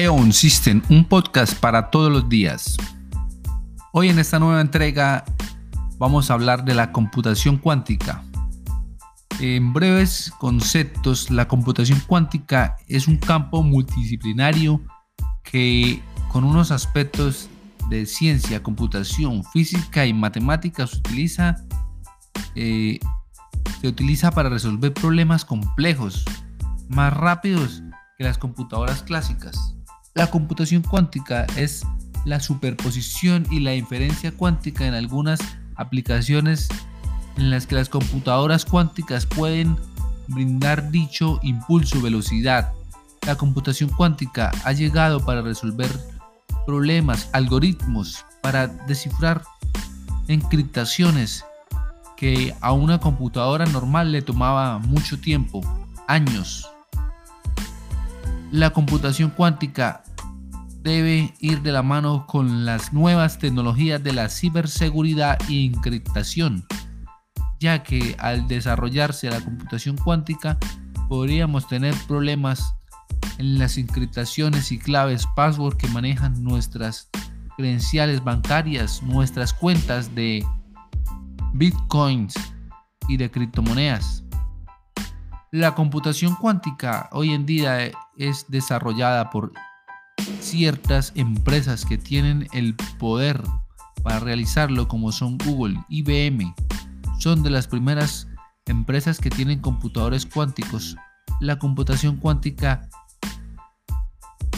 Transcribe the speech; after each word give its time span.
Eon 0.00 0.32
System, 0.32 0.80
un 0.88 1.04
podcast 1.04 1.52
para 1.60 1.90
todos 1.90 2.10
los 2.10 2.26
días. 2.26 2.78
Hoy 3.92 4.08
en 4.08 4.18
esta 4.18 4.38
nueva 4.38 4.62
entrega 4.62 5.26
vamos 5.98 6.30
a 6.30 6.34
hablar 6.34 6.64
de 6.64 6.72
la 6.72 6.90
computación 6.90 7.58
cuántica. 7.58 8.24
En 9.40 9.74
breves 9.74 10.32
conceptos, 10.38 11.30
la 11.30 11.46
computación 11.46 12.00
cuántica 12.06 12.76
es 12.88 13.08
un 13.08 13.18
campo 13.18 13.62
multidisciplinario 13.62 14.80
que 15.42 16.02
con 16.32 16.44
unos 16.44 16.70
aspectos 16.70 17.50
de 17.90 18.06
ciencia, 18.06 18.62
computación, 18.62 19.44
física 19.52 20.06
y 20.06 20.14
matemáticas 20.14 20.94
utiliza, 20.94 21.56
eh, 22.54 23.00
se 23.82 23.88
utiliza 23.88 24.30
para 24.30 24.48
resolver 24.48 24.94
problemas 24.94 25.44
complejos, 25.44 26.24
más 26.88 27.12
rápidos 27.12 27.82
que 28.16 28.24
las 28.24 28.38
computadoras 28.38 29.02
clásicas. 29.02 29.76
La 30.14 30.28
computación 30.28 30.82
cuántica 30.82 31.46
es 31.56 31.86
la 32.24 32.40
superposición 32.40 33.46
y 33.50 33.60
la 33.60 33.76
inferencia 33.76 34.32
cuántica 34.32 34.86
en 34.86 34.94
algunas 34.94 35.40
aplicaciones 35.76 36.68
en 37.36 37.50
las 37.50 37.66
que 37.66 37.76
las 37.76 37.88
computadoras 37.88 38.64
cuánticas 38.64 39.24
pueden 39.24 39.76
brindar 40.26 40.90
dicho 40.90 41.38
impulso 41.42 42.00
velocidad. 42.00 42.72
La 43.24 43.36
computación 43.36 43.88
cuántica 43.90 44.50
ha 44.64 44.72
llegado 44.72 45.24
para 45.24 45.42
resolver 45.42 45.90
problemas, 46.66 47.30
algoritmos, 47.32 48.24
para 48.42 48.66
descifrar 48.66 49.42
encriptaciones 50.26 51.44
que 52.16 52.54
a 52.60 52.72
una 52.72 52.98
computadora 52.98 53.64
normal 53.66 54.10
le 54.10 54.22
tomaba 54.22 54.78
mucho 54.78 55.20
tiempo, 55.20 55.60
años. 56.08 56.68
La 58.52 58.70
computación 58.70 59.30
cuántica 59.30 60.02
debe 60.82 61.32
ir 61.38 61.62
de 61.62 61.70
la 61.70 61.84
mano 61.84 62.26
con 62.26 62.64
las 62.64 62.92
nuevas 62.92 63.38
tecnologías 63.38 64.02
de 64.02 64.12
la 64.12 64.28
ciberseguridad 64.28 65.38
y 65.48 65.66
encriptación, 65.66 66.66
ya 67.60 67.84
que 67.84 68.16
al 68.18 68.48
desarrollarse 68.48 69.30
la 69.30 69.40
computación 69.40 69.96
cuántica 69.96 70.58
podríamos 71.08 71.68
tener 71.68 71.94
problemas 72.08 72.74
en 73.38 73.58
las 73.60 73.78
encriptaciones 73.78 74.72
y 74.72 74.78
claves 74.78 75.26
password 75.36 75.76
que 75.76 75.86
manejan 75.88 76.42
nuestras 76.42 77.08
credenciales 77.56 78.24
bancarias, 78.24 79.00
nuestras 79.04 79.52
cuentas 79.52 80.12
de 80.14 80.44
bitcoins 81.52 82.34
y 83.06 83.16
de 83.16 83.30
criptomonedas. 83.30 84.24
La 85.52 85.74
computación 85.74 86.36
cuántica 86.36 87.08
hoy 87.10 87.32
en 87.32 87.44
día 87.44 87.90
es 88.16 88.46
desarrollada 88.46 89.30
por 89.30 89.52
ciertas 90.38 91.10
empresas 91.16 91.84
que 91.84 91.98
tienen 91.98 92.46
el 92.52 92.76
poder 93.00 93.42
para 94.04 94.20
realizarlo 94.20 94.86
como 94.86 95.10
son 95.10 95.38
Google, 95.38 95.84
IBM. 95.88 96.54
Son 97.18 97.42
de 97.42 97.50
las 97.50 97.66
primeras 97.66 98.28
empresas 98.66 99.18
que 99.18 99.28
tienen 99.28 99.58
computadores 99.58 100.24
cuánticos. 100.24 100.96
La 101.40 101.58
computación 101.58 102.18
cuántica 102.18 102.88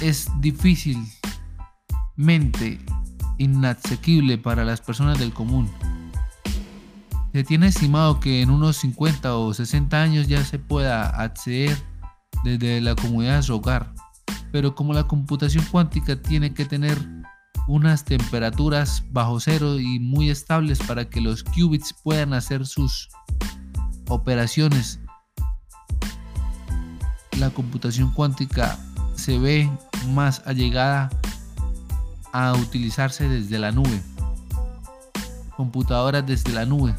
es 0.00 0.28
difícilmente 0.40 2.80
inasequible 3.38 4.38
para 4.38 4.64
las 4.64 4.80
personas 4.80 5.20
del 5.20 5.32
común. 5.32 5.70
Se 7.32 7.44
tiene 7.44 7.68
estimado 7.68 8.18
que 8.18 8.42
en 8.42 8.50
unos 8.50 8.78
50 8.78 9.36
o 9.36 9.54
60 9.54 10.02
años 10.02 10.26
ya 10.26 10.44
se 10.44 10.58
pueda 10.58 11.08
acceder 11.08 11.76
desde 12.42 12.80
la 12.80 12.96
comunidad 12.96 13.36
de 13.36 13.42
su 13.44 13.54
hogar. 13.54 13.94
Pero 14.50 14.74
como 14.74 14.92
la 14.92 15.04
computación 15.04 15.64
cuántica 15.70 16.20
tiene 16.20 16.52
que 16.54 16.64
tener 16.64 16.98
unas 17.68 18.04
temperaturas 18.04 19.04
bajo 19.12 19.38
cero 19.38 19.78
y 19.78 20.00
muy 20.00 20.28
estables 20.28 20.80
para 20.80 21.08
que 21.08 21.20
los 21.20 21.44
qubits 21.44 21.94
puedan 22.02 22.34
hacer 22.34 22.66
sus 22.66 23.08
operaciones, 24.08 24.98
la 27.38 27.50
computación 27.50 28.12
cuántica 28.12 28.76
se 29.14 29.38
ve 29.38 29.70
más 30.08 30.42
allegada 30.46 31.10
a 32.32 32.54
utilizarse 32.54 33.28
desde 33.28 33.60
la 33.60 33.70
nube. 33.70 34.02
Computadoras 35.56 36.26
desde 36.26 36.52
la 36.52 36.64
nube. 36.64 36.92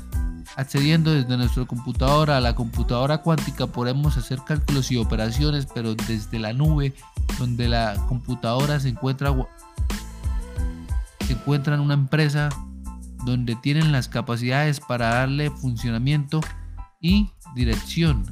Accediendo 0.58 1.12
desde 1.12 1.38
nuestra 1.38 1.66
computadora 1.66 2.38
a 2.38 2.42
la 2.42 2.56
computadora 2.56 3.20
cuántica 3.20 3.68
podemos 3.68 4.18
hacer 4.18 4.40
cálculos 4.46 4.92
y 4.92 4.98
operaciones, 4.98 5.68
pero 5.74 5.96
desde 5.96 6.40
la 6.40 6.54
nube, 6.54 6.94
donde 7.40 7.70
la 7.70 7.96
computadora 8.08 8.80
se 8.80 8.90
encuentra, 8.90 9.34
se 11.26 11.34
encuentra 11.34 11.76
en 11.76 11.82
una 11.82 11.94
empresa 11.94 12.50
donde 13.26 13.56
tienen 13.56 13.92
las 13.92 14.10
capacidades 14.10 14.80
para 14.80 15.14
darle 15.14 15.52
funcionamiento 15.52 16.42
y 17.00 17.30
dirección 17.56 18.26